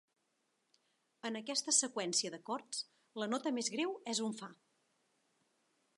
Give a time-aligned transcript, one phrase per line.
[1.29, 2.81] En aquesta seqüència d'acords,
[3.25, 4.51] la nota més greu és un fa.